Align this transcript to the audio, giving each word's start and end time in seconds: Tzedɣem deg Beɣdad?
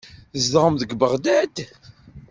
Tzedɣem 0.33 0.73
deg 0.77 0.91
Beɣdad? 0.99 1.55